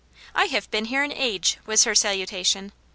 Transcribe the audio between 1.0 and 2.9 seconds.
an age," was her salutation.